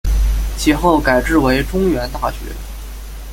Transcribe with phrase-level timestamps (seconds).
[0.57, 2.51] 其后改制为中原大学。